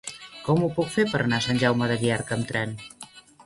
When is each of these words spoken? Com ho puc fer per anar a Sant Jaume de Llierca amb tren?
Com 0.45 0.63
ho 0.63 0.69
puc 0.77 0.89
fer 0.95 1.05
per 1.11 1.21
anar 1.27 1.39
a 1.41 1.47
Sant 1.49 1.61
Jaume 1.67 1.93
de 1.95 2.01
Llierca 2.05 2.39
amb 2.39 2.51
tren? 2.55 2.77